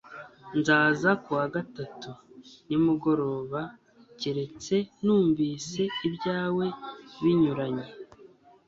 Nzaza 0.59 1.09
ku 1.23 1.29
wa 1.37 1.45
gatatu 1.55 2.09
nimugoroba 2.67 3.61
keretse 4.19 4.75
numvise 5.03 5.81
ibyawe 6.07 6.65
binyuranye 7.21 7.85